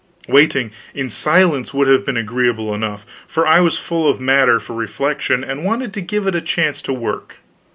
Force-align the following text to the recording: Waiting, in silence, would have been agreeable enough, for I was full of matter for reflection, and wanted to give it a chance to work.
Waiting, 0.27 0.71
in 0.95 1.11
silence, 1.11 1.75
would 1.75 1.87
have 1.87 2.07
been 2.07 2.17
agreeable 2.17 2.73
enough, 2.73 3.05
for 3.27 3.45
I 3.45 3.59
was 3.59 3.77
full 3.77 4.09
of 4.09 4.19
matter 4.19 4.59
for 4.59 4.73
reflection, 4.73 5.43
and 5.43 5.63
wanted 5.63 5.93
to 5.93 6.01
give 6.01 6.25
it 6.25 6.33
a 6.33 6.41
chance 6.41 6.81
to 6.81 6.91
work. 6.91 7.35